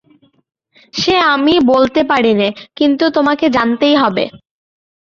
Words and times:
সে 0.93 1.15
আমি 1.33 1.55
বলতে 1.71 2.01
পারি 2.11 2.31
নে, 2.33 2.47
কিন্তু 2.77 3.03
আমাকে 3.21 3.45
জানতেই 3.55 3.95
হবে। 3.95 4.23